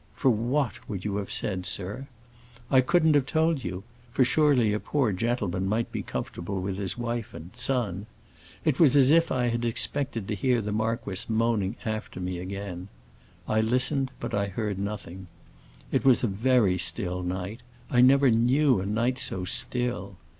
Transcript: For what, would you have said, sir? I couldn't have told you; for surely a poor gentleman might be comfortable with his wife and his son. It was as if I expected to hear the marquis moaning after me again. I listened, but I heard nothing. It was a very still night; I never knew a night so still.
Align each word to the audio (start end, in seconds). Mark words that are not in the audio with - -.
For 0.15 0.31
what, 0.31 0.89
would 0.89 1.05
you 1.05 1.17
have 1.17 1.31
said, 1.31 1.63
sir? 1.63 2.07
I 2.71 2.81
couldn't 2.81 3.13
have 3.13 3.27
told 3.27 3.63
you; 3.63 3.83
for 4.11 4.25
surely 4.25 4.73
a 4.73 4.79
poor 4.79 5.11
gentleman 5.13 5.67
might 5.69 5.91
be 5.91 6.01
comfortable 6.01 6.59
with 6.59 6.79
his 6.79 6.97
wife 6.97 7.35
and 7.35 7.51
his 7.53 7.61
son. 7.61 8.07
It 8.65 8.79
was 8.79 8.95
as 8.97 9.11
if 9.11 9.31
I 9.31 9.45
expected 9.45 10.27
to 10.27 10.33
hear 10.33 10.59
the 10.59 10.71
marquis 10.71 11.25
moaning 11.29 11.75
after 11.85 12.19
me 12.19 12.39
again. 12.39 12.87
I 13.47 13.61
listened, 13.61 14.09
but 14.19 14.33
I 14.33 14.47
heard 14.47 14.79
nothing. 14.79 15.27
It 15.91 16.03
was 16.03 16.23
a 16.23 16.27
very 16.27 16.79
still 16.79 17.21
night; 17.21 17.61
I 17.91 18.01
never 18.01 18.31
knew 18.31 18.79
a 18.79 18.87
night 18.87 19.19
so 19.19 19.45
still. 19.45 20.17